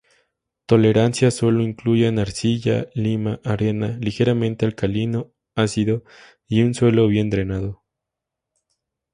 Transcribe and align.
Tolerancias 0.65 1.35
suelo 1.35 1.61
incluyen 1.61 2.17
arcilla, 2.17 2.87
limo, 2.95 3.39
arena, 3.43 3.99
ligeramente 4.01 4.65
alcalino, 4.65 5.31
ácido, 5.53 6.03
y 6.47 6.63
un 6.63 6.73
suelo 6.73 7.07
bien 7.07 7.29
drenado. 7.29 7.83